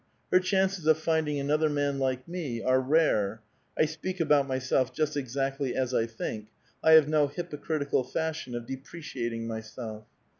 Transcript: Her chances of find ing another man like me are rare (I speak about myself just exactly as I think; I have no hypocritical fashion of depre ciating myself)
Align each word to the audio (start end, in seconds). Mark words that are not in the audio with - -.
Her 0.31 0.39
chances 0.39 0.87
of 0.87 0.97
find 0.97 1.27
ing 1.29 1.39
another 1.39 1.69
man 1.69 1.99
like 1.99 2.27
me 2.27 2.59
are 2.63 2.81
rare 2.81 3.43
(I 3.77 3.85
speak 3.85 4.19
about 4.19 4.47
myself 4.47 4.91
just 4.91 5.15
exactly 5.15 5.75
as 5.75 5.93
I 5.93 6.07
think; 6.07 6.47
I 6.83 6.93
have 6.93 7.07
no 7.07 7.27
hypocritical 7.27 8.03
fashion 8.03 8.55
of 8.55 8.65
depre 8.65 9.01
ciating 9.03 9.43
myself) 9.45 10.07